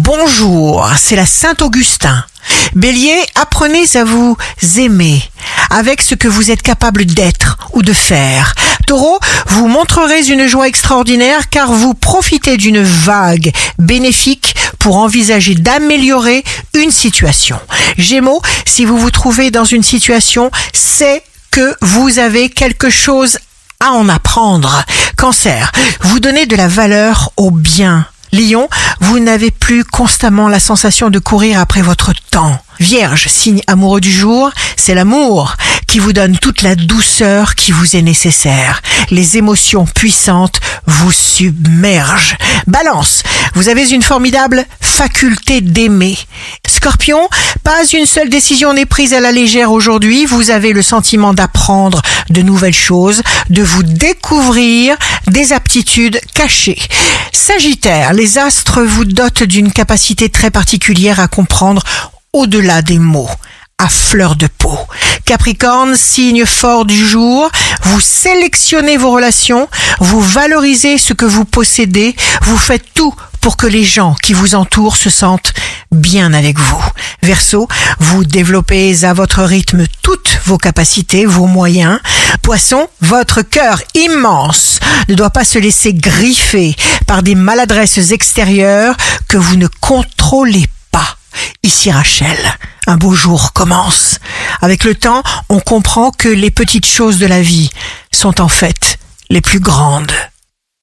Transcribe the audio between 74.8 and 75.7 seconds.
se sentent